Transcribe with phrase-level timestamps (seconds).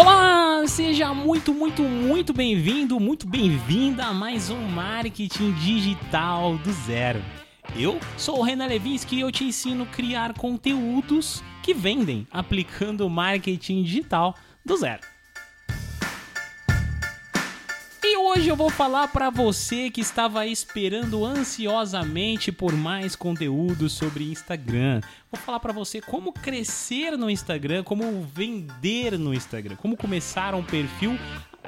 [0.00, 7.20] Olá, seja muito, muito, muito bem-vindo, muito bem-vinda a mais um Marketing Digital do Zero.
[7.76, 13.10] Eu sou o Renan Levinsky e eu te ensino a criar conteúdos que vendem aplicando
[13.10, 15.02] marketing digital do zero.
[18.28, 25.00] Hoje eu vou falar para você que estava esperando ansiosamente por mais conteúdo sobre Instagram.
[25.32, 30.62] Vou falar para você como crescer no Instagram, como vender no Instagram, como começar um
[30.62, 31.18] perfil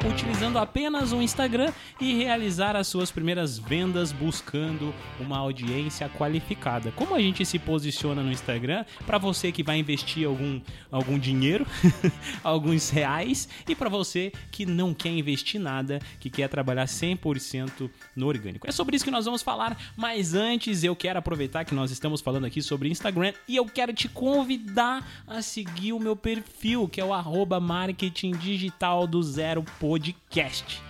[0.06, 6.90] utilizando apenas o Instagram e realizar as suas primeiras vendas buscando uma audiência qualificada.
[6.92, 10.60] Como a gente se posiciona no Instagram para você que vai investir algum,
[10.90, 11.66] algum dinheiro,
[12.42, 18.26] alguns reais, e para você que não quer investir nada, que quer trabalhar 100% no
[18.26, 18.68] orgânico.
[18.68, 22.20] É sobre isso que nós vamos falar, mas antes eu quero aproveitar que nós estamos
[22.20, 27.00] falando aqui sobre Instagram e eu quero te convidar a seguir o meu perfil, que
[27.00, 27.60] é o arroba
[29.08, 30.80] do zero podcast.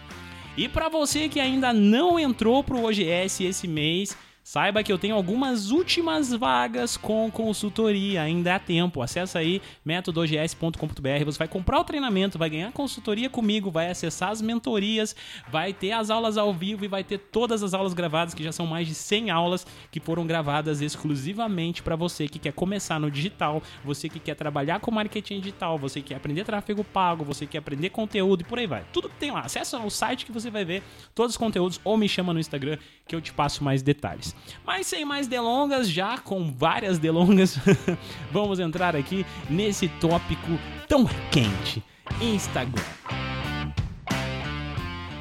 [0.58, 5.14] E para você que ainda não entrou pro OGS esse mês, Saiba que eu tenho
[5.14, 9.02] algumas últimas vagas com consultoria, ainda há tempo.
[9.02, 14.40] Acesse aí métodogs.com.br, você vai comprar o treinamento, vai ganhar consultoria comigo, vai acessar as
[14.40, 15.14] mentorias,
[15.48, 18.50] vai ter as aulas ao vivo e vai ter todas as aulas gravadas, que já
[18.50, 23.10] são mais de 100 aulas que foram gravadas exclusivamente para você que quer começar no
[23.10, 27.44] digital, você que quer trabalhar com marketing digital, você que quer aprender tráfego pago, você
[27.44, 28.84] que quer aprender conteúdo e por aí vai.
[28.92, 29.40] Tudo que tem lá.
[29.40, 30.82] Acesse o site que você vai ver
[31.14, 34.29] todos os conteúdos ou me chama no Instagram que eu te passo mais detalhes.
[34.64, 37.58] Mas sem mais delongas, já com várias delongas,
[38.32, 41.82] vamos entrar aqui nesse tópico tão quente:
[42.20, 42.82] Instagram.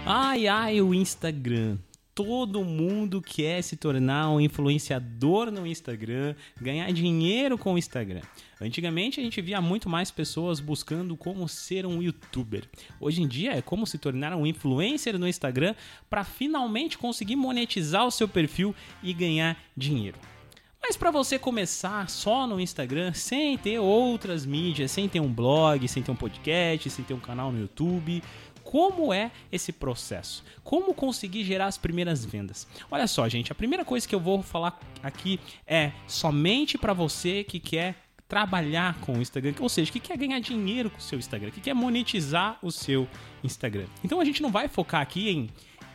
[0.05, 1.77] Ai, ai, o Instagram
[2.19, 8.19] todo mundo quer se tornar um influenciador no Instagram, ganhar dinheiro com o Instagram.
[8.59, 12.67] Antigamente a gente via muito mais pessoas buscando como ser um youtuber.
[12.99, 15.73] Hoje em dia é como se tornar um influencer no Instagram
[16.09, 20.17] para finalmente conseguir monetizar o seu perfil e ganhar dinheiro.
[20.81, 25.87] Mas para você começar só no Instagram, sem ter outras mídias, sem ter um blog,
[25.87, 28.21] sem ter um podcast, sem ter um canal no YouTube,
[28.69, 32.67] como é esse processo, como conseguir gerar as primeiras vendas.
[32.91, 37.43] Olha só, gente, a primeira coisa que eu vou falar aqui é somente para você
[37.43, 37.95] que quer
[38.27, 41.61] trabalhar com o Instagram, ou seja, que quer ganhar dinheiro com o seu Instagram, que
[41.61, 43.07] quer monetizar o seu
[43.43, 43.87] Instagram.
[44.03, 45.49] Então a gente não vai focar aqui em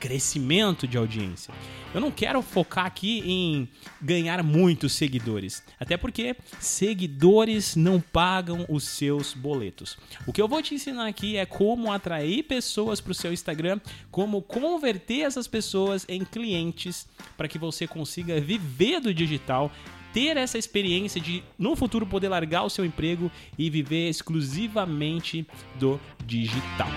[0.05, 1.55] crescimento de audiência.
[1.95, 3.67] Eu não quero focar aqui em
[4.03, 9.97] ganhar muitos seguidores, até porque seguidores não pagam os seus boletos.
[10.27, 13.81] O que eu vou te ensinar aqui é como atrair pessoas para o seu Instagram,
[14.11, 19.73] como converter essas pessoas em clientes para que você consiga viver do digital
[20.13, 25.47] ter essa experiência de no futuro poder largar o seu emprego e viver exclusivamente
[25.81, 26.91] do digital.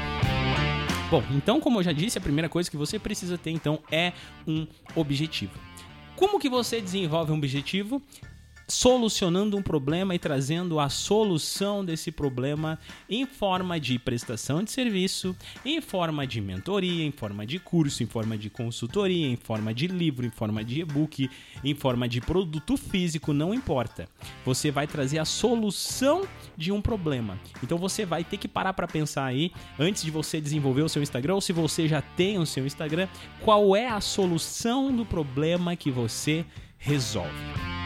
[1.10, 4.12] Bom, então, como eu já disse, a primeira coisa que você precisa ter então é
[4.46, 5.58] um objetivo.
[6.18, 8.02] Como que você desenvolve um objetivo?
[8.68, 12.78] Solucionando um problema e trazendo a solução desse problema
[13.10, 18.06] em forma de prestação de serviço, em forma de mentoria, em forma de curso, em
[18.06, 21.30] forma de consultoria, em forma de livro, em forma de e-book,
[21.64, 24.08] em forma de produto físico, não importa.
[24.46, 26.28] Você vai trazer a solução
[26.58, 27.40] de um problema.
[27.64, 31.02] Então você vai ter que parar para pensar aí antes de você desenvolver o seu
[31.02, 33.08] Instagram ou se você já tem o seu Instagram,
[33.42, 36.46] qual é a solução do problema que você
[36.78, 37.77] resolve.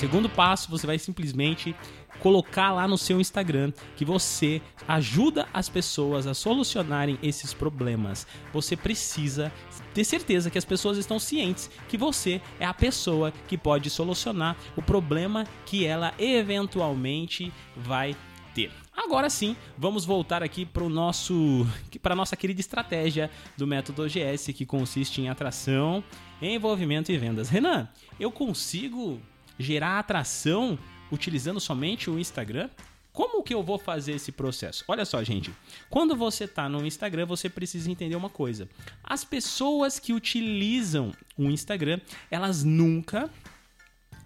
[0.00, 1.76] Segundo passo, você vai simplesmente
[2.20, 8.26] colocar lá no seu Instagram que você ajuda as pessoas a solucionarem esses problemas.
[8.50, 9.52] Você precisa
[9.92, 14.56] ter certeza que as pessoas estão cientes que você é a pessoa que pode solucionar
[14.74, 18.16] o problema que ela eventualmente vai
[18.54, 18.72] ter.
[18.96, 21.66] Agora sim, vamos voltar aqui para o nosso,
[22.00, 26.02] para nossa querida estratégia do método OGS que consiste em atração,
[26.40, 27.50] envolvimento e vendas.
[27.50, 27.86] Renan,
[28.18, 29.20] eu consigo
[29.60, 30.78] gerar atração
[31.12, 32.68] utilizando somente o Instagram?
[33.12, 34.84] Como que eu vou fazer esse processo?
[34.86, 35.52] Olha só, gente.
[35.88, 38.68] Quando você está no Instagram, você precisa entender uma coisa.
[39.02, 43.28] As pessoas que utilizam o Instagram, elas nunca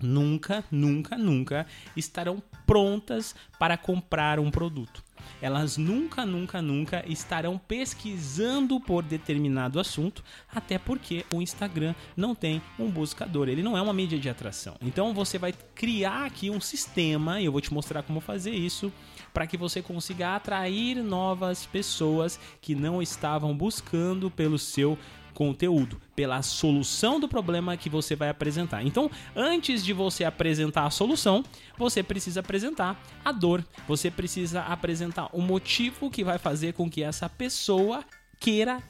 [0.01, 1.67] nunca, nunca, nunca
[1.97, 5.03] estarão prontas para comprar um produto
[5.41, 10.23] elas nunca, nunca, nunca estarão pesquisando por determinado assunto,
[10.53, 14.77] até porque o Instagram não tem um buscador, ele não é uma mídia de atração.
[14.81, 18.93] Então você vai criar aqui um sistema, e eu vou te mostrar como fazer isso,
[19.33, 24.99] para que você consiga atrair novas pessoas que não estavam buscando pelo seu
[25.35, 28.83] conteúdo, pela solução do problema que você vai apresentar.
[28.83, 31.45] Então, antes de você apresentar a solução,
[31.77, 37.03] você precisa apresentar a dor, você precisa apresentar o motivo que vai fazer com que
[37.03, 38.05] essa pessoa
[38.41, 38.83] queira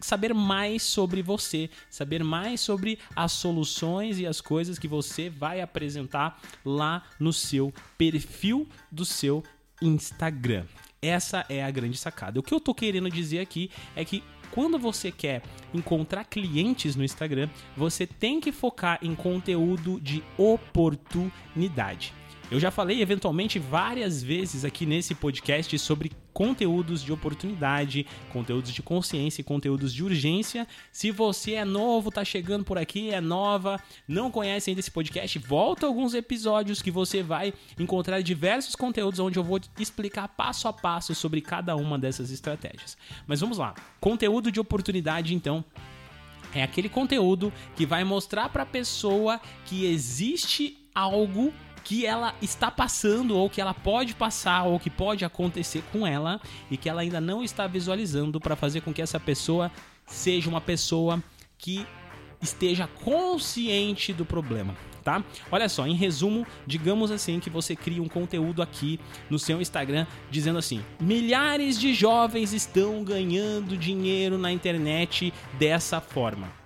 [0.00, 5.60] saber mais sobre você, saber mais sobre as soluções e as coisas que você vai
[5.60, 9.44] apresentar lá no seu perfil do seu
[9.82, 10.64] Instagram.
[11.02, 12.38] Essa é a grande sacada.
[12.38, 15.42] O que eu tô querendo dizer aqui é que quando você quer
[15.72, 22.12] encontrar clientes no Instagram, você tem que focar em conteúdo de oportunidade.
[22.50, 28.82] Eu já falei eventualmente várias vezes aqui nesse podcast sobre conteúdos de oportunidade, conteúdos de
[28.82, 30.66] consciência e conteúdos de urgência.
[30.92, 35.38] Se você é novo, tá chegando por aqui, é nova, não conhece ainda esse podcast,
[35.38, 40.72] volta alguns episódios que você vai encontrar diversos conteúdos onde eu vou explicar passo a
[40.72, 42.96] passo sobre cada uma dessas estratégias.
[43.26, 43.74] Mas vamos lá.
[44.00, 45.64] Conteúdo de oportunidade, então,
[46.54, 51.52] é aquele conteúdo que vai mostrar para a pessoa que existe algo
[51.84, 56.40] que ela está passando ou que ela pode passar ou que pode acontecer com ela
[56.70, 59.70] e que ela ainda não está visualizando para fazer com que essa pessoa
[60.06, 61.22] seja uma pessoa
[61.58, 61.86] que
[62.40, 64.74] esteja consciente do problema.
[65.02, 65.24] Tá?
[65.50, 69.00] Olha só, em resumo, digamos assim que você cria um conteúdo aqui
[69.30, 76.59] no seu Instagram dizendo assim: milhares de jovens estão ganhando dinheiro na internet dessa forma.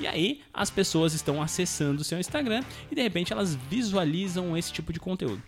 [0.00, 4.72] E aí as pessoas estão acessando o seu Instagram e de repente elas visualizam esse
[4.72, 5.42] tipo de conteúdo.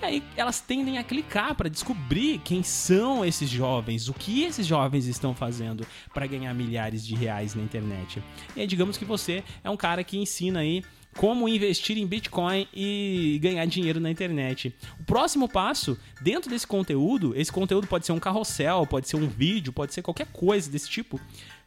[0.00, 4.66] E aí elas tendem a clicar para descobrir quem são esses jovens, o que esses
[4.66, 8.22] jovens estão fazendo para ganhar milhares de reais na internet.
[8.56, 10.82] E aí digamos que você é um cara que ensina aí
[11.16, 14.74] como investir em Bitcoin e ganhar dinheiro na internet.
[14.98, 19.28] O próximo passo, dentro desse conteúdo, esse conteúdo pode ser um carrossel, pode ser um
[19.28, 21.20] vídeo, pode ser qualquer coisa desse tipo,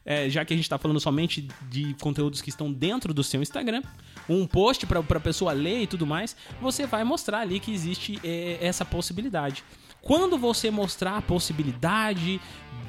[0.06, 3.42] é, já que a gente está falando somente de conteúdos que estão dentro do seu
[3.42, 3.82] Instagram,
[4.28, 8.20] um post para a pessoa ler e tudo mais, você vai mostrar ali que existe
[8.22, 9.64] é, essa possibilidade.
[10.00, 12.40] Quando você mostrar a possibilidade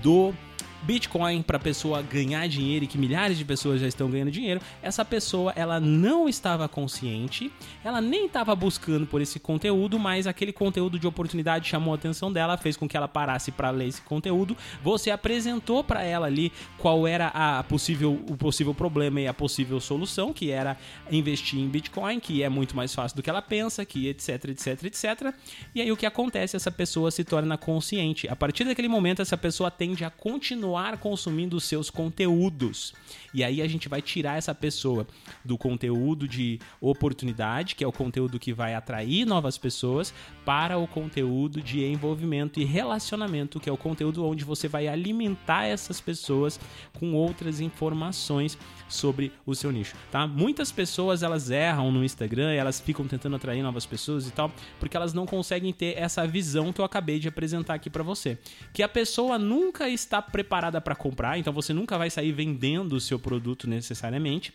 [0.03, 0.31] do
[0.83, 4.61] Bitcoin para a pessoa ganhar dinheiro e que milhares de pessoas já estão ganhando dinheiro,
[4.81, 7.51] essa pessoa ela não estava consciente,
[7.83, 12.31] ela nem estava buscando por esse conteúdo, mas aquele conteúdo de oportunidade chamou a atenção
[12.31, 14.55] dela, fez com que ela parasse para ler esse conteúdo.
[14.83, 19.79] Você apresentou para ela ali qual era a possível, o possível problema e a possível
[19.79, 20.77] solução, que era
[21.11, 24.83] investir em Bitcoin, que é muito mais fácil do que ela pensa, que etc, etc,
[24.83, 25.33] etc.
[25.73, 26.55] E aí o que acontece?
[26.55, 28.27] Essa pessoa se torna consciente.
[28.29, 32.93] A partir daquele momento, essa pessoa tende a continuar continuar consumindo os seus conteúdos.
[33.33, 35.07] E aí a gente vai tirar essa pessoa
[35.43, 40.87] do conteúdo de oportunidade, que é o conteúdo que vai atrair novas pessoas, para o
[40.87, 46.59] conteúdo de envolvimento e relacionamento, que é o conteúdo onde você vai alimentar essas pessoas
[46.93, 48.57] com outras informações
[48.89, 50.25] sobre o seu nicho, tá?
[50.25, 54.95] Muitas pessoas elas erram no Instagram, elas ficam tentando atrair novas pessoas e tal, porque
[54.95, 58.37] elas não conseguem ter essa visão que eu acabei de apresentar aqui para você,
[58.73, 63.01] que a pessoa nunca está preparada para comprar, então você nunca vai sair vendendo o
[63.01, 64.53] seu produto necessariamente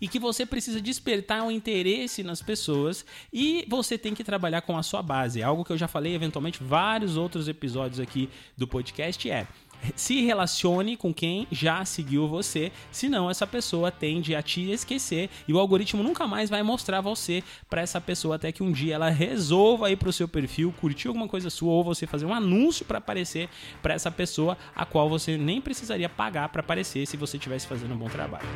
[0.00, 4.76] e que você precisa despertar um interesse nas pessoas e você tem que trabalhar com
[4.76, 5.42] a sua base.
[5.42, 9.46] Algo que eu já falei eventualmente vários outros episódios aqui do podcast é
[9.94, 15.52] se relacione com quem já seguiu você, senão essa pessoa tende a te esquecer e
[15.52, 19.10] o algoritmo nunca mais vai mostrar você para essa pessoa até que um dia ela
[19.10, 22.98] resolva ir pro seu perfil, curtir alguma coisa sua ou você fazer um anúncio para
[22.98, 23.48] aparecer
[23.82, 27.94] para essa pessoa a qual você nem precisaria pagar para aparecer se você estivesse fazendo
[27.94, 28.48] um bom trabalho.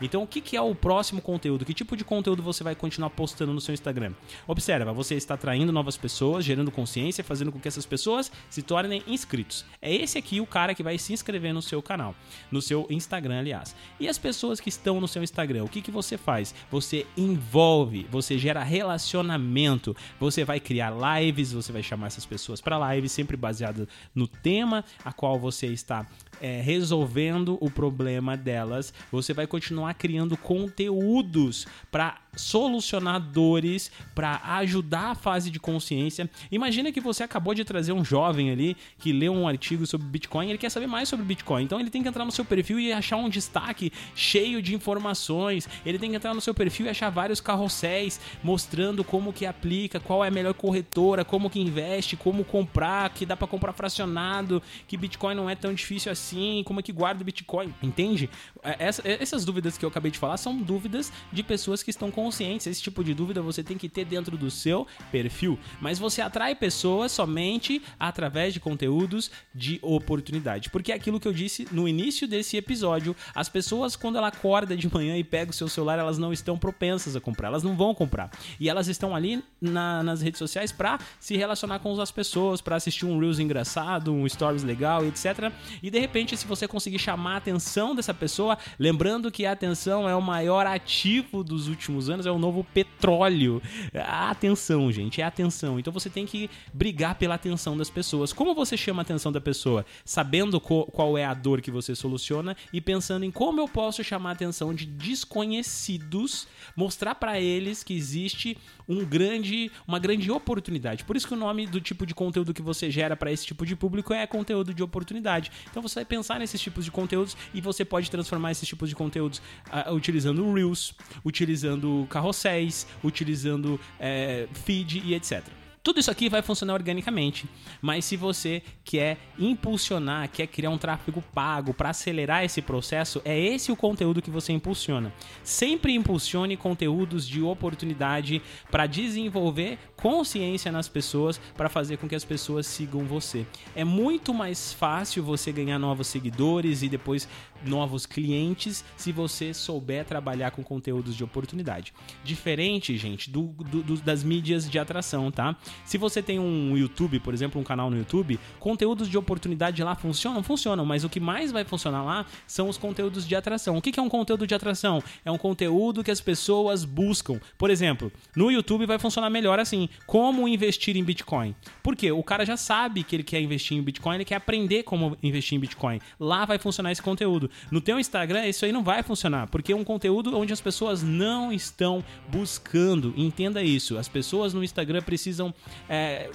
[0.00, 1.64] Então, o que é o próximo conteúdo?
[1.64, 4.12] Que tipo de conteúdo você vai continuar postando no seu Instagram?
[4.46, 9.02] Observa, você está atraindo novas pessoas, gerando consciência, fazendo com que essas pessoas se tornem
[9.06, 9.64] inscritos.
[9.80, 12.14] É esse aqui o cara que vai se inscrever no seu canal,
[12.50, 13.74] no seu Instagram, aliás.
[13.98, 16.54] E as pessoas que estão no seu Instagram, o que, que você faz?
[16.70, 22.94] Você envolve, você gera relacionamento, você vai criar lives, você vai chamar essas pessoas para
[22.94, 26.06] lives, sempre baseado no tema a qual você está
[26.40, 35.10] é, resolvendo o problema delas, você vai continuar criando conteúdos para solucionar dores, para ajudar
[35.10, 36.30] a fase de consciência.
[36.50, 40.48] Imagina que você acabou de trazer um jovem ali que leu um artigo sobre Bitcoin,
[40.48, 41.64] ele quer saber mais sobre Bitcoin.
[41.64, 45.68] Então ele tem que entrar no seu perfil e achar um destaque cheio de informações.
[45.84, 49.98] Ele tem que entrar no seu perfil e achar vários carrosséis mostrando como que aplica,
[49.98, 54.62] qual é a melhor corretora, como que investe, como comprar, que dá para comprar fracionado,
[54.86, 58.28] que Bitcoin não é tão difícil assim, como é que guarda o Bitcoin, entende?
[58.62, 62.10] É, essa, essas dúvidas que eu acabei de falar são dúvidas de pessoas que estão
[62.10, 62.66] com conscientes.
[62.66, 65.58] Esse tipo de dúvida você tem que ter dentro do seu perfil.
[65.80, 70.70] Mas você atrai pessoas somente através de conteúdos de oportunidade.
[70.70, 74.76] Porque é aquilo que eu disse no início desse episódio, as pessoas quando ela acorda
[74.76, 77.76] de manhã e pega o seu celular, elas não estão propensas a comprar, elas não
[77.76, 78.30] vão comprar.
[78.58, 82.76] E elas estão ali na, nas redes sociais para se relacionar com as pessoas, para
[82.76, 85.52] assistir um Reels engraçado, um Stories legal, etc.
[85.82, 90.08] E de repente, se você conseguir chamar a atenção dessa pessoa, lembrando que a atenção
[90.08, 93.60] é o maior ativo dos últimos anos, é o novo petróleo.
[93.94, 95.78] A atenção, gente, é atenção.
[95.78, 98.32] Então você tem que brigar pela atenção das pessoas.
[98.32, 99.84] Como você chama a atenção da pessoa?
[100.04, 104.30] Sabendo qual é a dor que você soluciona e pensando em como eu posso chamar
[104.30, 106.46] a atenção de desconhecidos,
[106.76, 108.56] mostrar para eles que existe
[108.88, 111.04] um grande, uma grande oportunidade.
[111.04, 113.64] Por isso que o nome do tipo de conteúdo que você gera para esse tipo
[113.66, 115.50] de público é conteúdo de oportunidade.
[115.70, 118.94] Então você vai pensar nesses tipos de conteúdos e você pode transformar esses tipos de
[118.94, 125.65] conteúdos uh, utilizando Reels, utilizando carrosséis, utilizando uh, feed e etc.
[125.86, 127.48] Tudo isso aqui vai funcionar organicamente,
[127.80, 133.38] mas se você quer impulsionar, quer criar um tráfego pago para acelerar esse processo, é
[133.38, 135.12] esse o conteúdo que você impulsiona.
[135.44, 142.24] Sempre impulsione conteúdos de oportunidade para desenvolver consciência nas pessoas, para fazer com que as
[142.24, 143.46] pessoas sigam você.
[143.72, 147.28] É muito mais fácil você ganhar novos seguidores e depois
[147.64, 151.94] novos clientes se você souber trabalhar com conteúdos de oportunidade.
[152.24, 155.56] Diferente, gente, do, do, das mídias de atração, tá?
[155.84, 159.94] Se você tem um YouTube, por exemplo, um canal no YouTube, conteúdos de oportunidade lá
[159.94, 160.42] funcionam?
[160.42, 163.76] Funcionam, mas o que mais vai funcionar lá são os conteúdos de atração.
[163.76, 165.02] O que é um conteúdo de atração?
[165.24, 167.40] É um conteúdo que as pessoas buscam.
[167.58, 171.54] Por exemplo, no YouTube vai funcionar melhor assim: como investir em Bitcoin.
[171.82, 172.10] Por quê?
[172.12, 175.56] O cara já sabe que ele quer investir em Bitcoin, ele quer aprender como investir
[175.56, 176.00] em Bitcoin.
[176.18, 177.50] Lá vai funcionar esse conteúdo.
[177.70, 181.02] No teu Instagram, isso aí não vai funcionar, porque é um conteúdo onde as pessoas
[181.02, 183.14] não estão buscando.
[183.16, 183.98] Entenda isso.
[183.98, 185.54] As pessoas no Instagram precisam.
[185.88, 186.30] É,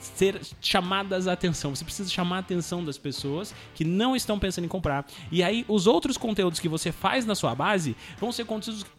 [0.00, 1.74] ser chamadas a atenção.
[1.74, 5.06] Você precisa chamar a atenção das pessoas que não estão pensando em comprar.
[5.30, 8.46] E aí, os outros conteúdos que você faz na sua base vão ser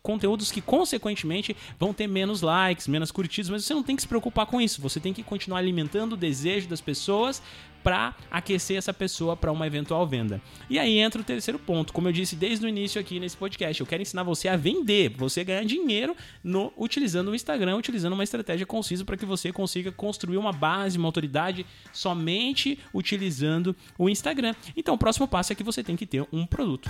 [0.02, 4.08] conteúdos, que, consequentemente, vão ter menos likes, menos curtidas, mas você não tem que se
[4.08, 4.82] preocupar com isso.
[4.82, 7.42] Você tem que continuar alimentando o desejo das pessoas
[7.86, 10.42] para aquecer essa pessoa para uma eventual venda.
[10.68, 13.80] E aí entra o terceiro ponto, como eu disse desde o início aqui nesse podcast,
[13.80, 18.24] eu quero ensinar você a vender, você ganhar dinheiro no utilizando o Instagram, utilizando uma
[18.24, 21.64] estratégia concisa para que você consiga construir uma base, uma autoridade
[21.94, 24.56] somente utilizando o Instagram.
[24.76, 26.90] Então, o próximo passo é que você tem que ter um produto.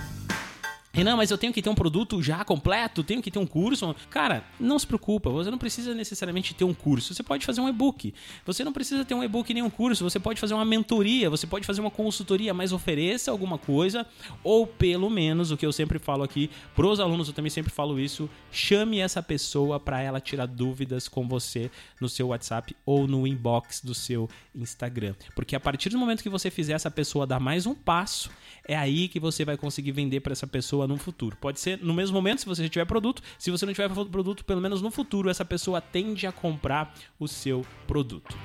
[0.96, 3.94] Renan, mas eu tenho que ter um produto já completo, tenho que ter um curso.
[4.08, 7.12] Cara, não se preocupa, você não precisa necessariamente ter um curso.
[7.12, 8.14] Você pode fazer um e-book.
[8.46, 11.46] Você não precisa ter um e-book nem um curso, você pode fazer uma mentoria, você
[11.46, 14.06] pode fazer uma consultoria, mas ofereça alguma coisa,
[14.42, 18.00] ou pelo menos, o que eu sempre falo aqui, pros alunos, eu também sempre falo
[18.00, 23.26] isso, chame essa pessoa para ela tirar dúvidas com você no seu WhatsApp ou no
[23.26, 25.14] inbox do seu Instagram.
[25.34, 28.30] Porque a partir do momento que você fizer essa pessoa dar mais um passo,
[28.66, 31.36] é aí que você vai conseguir vender para essa pessoa no futuro.
[31.40, 33.22] Pode ser no mesmo momento, se você tiver produto.
[33.38, 37.26] Se você não tiver produto, pelo menos no futuro, essa pessoa tende a comprar o
[37.28, 38.36] seu produto.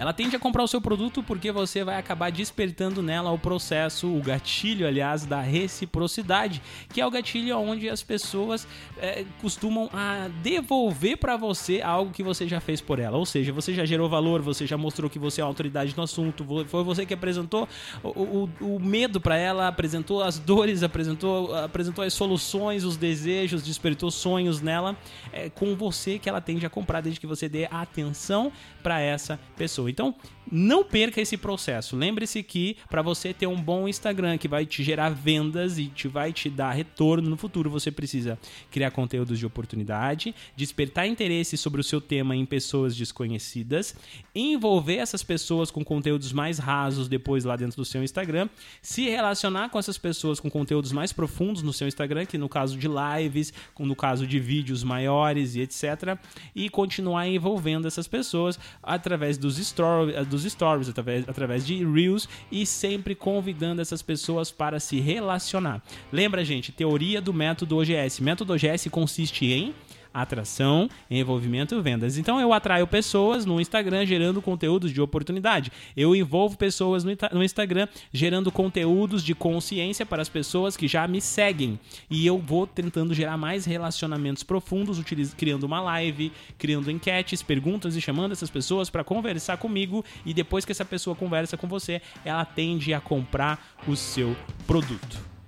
[0.00, 4.08] Ela tende a comprar o seu produto porque você vai acabar despertando nela o processo,
[4.08, 8.66] o gatilho, aliás, da reciprocidade, que é o gatilho onde as pessoas
[8.96, 13.18] é, costumam a devolver para você algo que você já fez por ela.
[13.18, 16.46] Ou seja, você já gerou valor, você já mostrou que você é autoridade no assunto,
[16.66, 17.68] foi você que apresentou
[18.02, 23.62] o, o, o medo para ela, apresentou as dores, apresentou, apresentou as soluções, os desejos,
[23.62, 24.96] despertou sonhos nela.
[25.30, 28.50] É com você que ela tende a comprar desde que você dê atenção
[28.82, 29.89] para essa pessoa.
[29.90, 30.14] Então,
[30.50, 31.96] não perca esse processo.
[31.96, 36.08] Lembre-se que para você ter um bom Instagram que vai te gerar vendas e te
[36.08, 38.38] vai te dar retorno no futuro, você precisa
[38.70, 43.94] criar conteúdos de oportunidade, despertar interesse sobre o seu tema em pessoas desconhecidas,
[44.34, 48.48] envolver essas pessoas com conteúdos mais rasos depois lá dentro do seu Instagram,
[48.82, 52.76] se relacionar com essas pessoas com conteúdos mais profundos no seu Instagram, que no caso
[52.76, 56.18] de lives, no caso de vídeos maiores e etc,
[56.54, 62.64] e continuar envolvendo essas pessoas através dos stories, dos stories, através, através de Reels e
[62.66, 65.82] sempre convidando essas pessoas para se relacionar.
[66.12, 68.20] Lembra, gente, teoria do método OGS.
[68.20, 69.74] Método OGS consiste em
[70.12, 72.18] atração, envolvimento e vendas.
[72.18, 75.72] Então eu atraio pessoas no Instagram gerando conteúdos de oportunidade.
[75.96, 81.20] Eu envolvo pessoas no, Instagram gerando conteúdos de consciência para as pessoas que já me
[81.20, 81.78] seguem.
[82.08, 85.00] E eu vou tentando gerar mais relacionamentos profundos,
[85.36, 90.04] criando uma live, criando enquetes, perguntas e chamando essas pessoas para conversar comigo.
[90.24, 94.36] E depois que essa pessoa conversa com você, ela tende a comprar o seu
[94.66, 95.39] produto.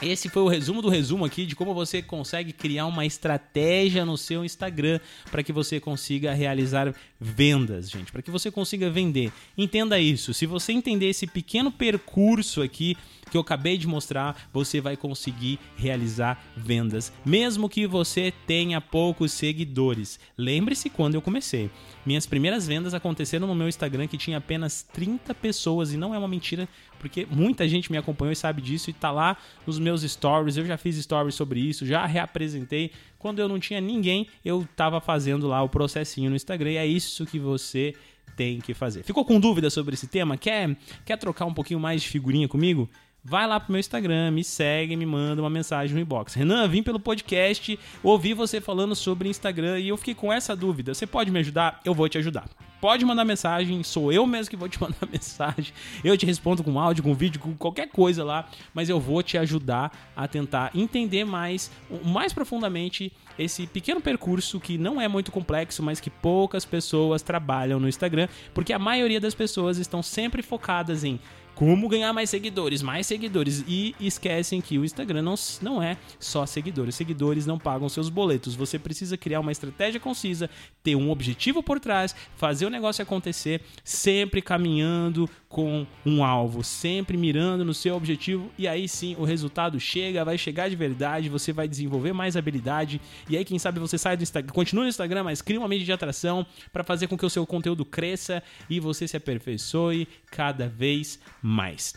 [0.00, 4.16] Esse foi o resumo do resumo aqui de como você consegue criar uma estratégia no
[4.16, 9.32] seu Instagram para que você consiga realizar vendas, gente, para que você consiga vender.
[9.56, 10.32] Entenda isso.
[10.32, 12.96] Se você entender esse pequeno percurso aqui
[13.30, 19.32] que eu acabei de mostrar, você vai conseguir realizar vendas, mesmo que você tenha poucos
[19.32, 20.18] seguidores.
[20.36, 21.70] Lembre-se quando eu comecei.
[22.06, 26.18] Minhas primeiras vendas aconteceram no meu Instagram que tinha apenas 30 pessoas e não é
[26.18, 26.66] uma mentira,
[26.98, 30.56] porque muita gente me acompanhou e sabe disso e tá lá nos meus stories.
[30.56, 32.92] Eu já fiz stories sobre isso, já reapresentei.
[33.18, 36.86] Quando eu não tinha ninguém, eu tava fazendo lá o processinho no Instagram e é
[36.86, 37.94] isso que você
[38.36, 39.02] tem que fazer.
[39.02, 40.36] Ficou com dúvida sobre esse tema?
[40.36, 42.88] Quer, quer trocar um pouquinho mais de figurinha comigo?
[43.28, 46.32] Vai lá pro meu Instagram, me segue, me manda uma mensagem no inbox.
[46.32, 50.94] Renan, vim pelo podcast, ouvi você falando sobre Instagram e eu fiquei com essa dúvida.
[50.94, 51.80] Você pode me ajudar?
[51.84, 52.48] Eu vou te ajudar.
[52.80, 55.74] Pode mandar mensagem, sou eu mesmo que vou te mandar mensagem.
[56.02, 59.36] Eu te respondo com áudio, com vídeo, com qualquer coisa lá, mas eu vou te
[59.36, 61.70] ajudar a tentar entender mais,
[62.04, 67.78] mais profundamente esse pequeno percurso que não é muito complexo, mas que poucas pessoas trabalham
[67.78, 71.20] no Instagram, porque a maioria das pessoas estão sempre focadas em
[71.58, 73.64] como ganhar mais seguidores, mais seguidores.
[73.66, 76.94] E esquecem que o Instagram não, não é só seguidores.
[76.94, 78.54] Seguidores não pagam seus boletos.
[78.54, 80.48] Você precisa criar uma estratégia concisa,
[80.84, 87.16] ter um objetivo por trás, fazer o negócio acontecer, sempre caminhando com um alvo, sempre
[87.16, 88.52] mirando no seu objetivo.
[88.56, 93.00] E aí sim o resultado chega, vai chegar de verdade, você vai desenvolver mais habilidade.
[93.28, 95.86] E aí, quem sabe, você sai do Instagram, continua no Instagram, mas cria uma mídia
[95.86, 100.68] de atração para fazer com que o seu conteúdo cresça e você se aperfeiçoe cada
[100.68, 101.94] vez mais mais.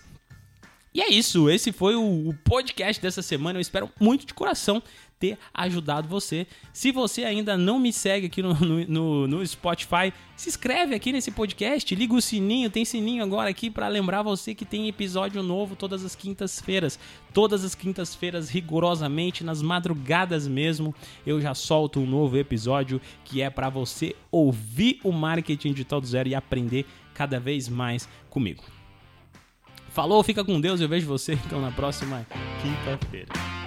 [0.93, 3.57] E é isso, esse foi o podcast dessa semana.
[3.57, 4.83] Eu espero muito de coração
[5.17, 6.47] ter ajudado você.
[6.73, 11.31] Se você ainda não me segue aqui no, no, no, Spotify, se inscreve aqui nesse
[11.31, 15.77] podcast, liga o sininho, tem sininho agora aqui para lembrar você que tem episódio novo
[15.77, 16.99] todas as quintas-feiras.
[17.33, 20.93] Todas as quintas-feiras, rigorosamente, nas madrugadas mesmo,
[21.25, 26.05] eu já solto um novo episódio que é para você ouvir o marketing de todo
[26.05, 28.80] zero e aprender cada vez mais comigo.
[29.91, 30.79] Falou, fica com Deus.
[30.79, 32.25] Eu vejo você então na próxima
[32.61, 33.60] quinta-feira.